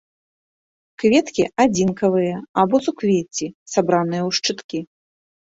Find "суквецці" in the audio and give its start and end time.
2.87-3.53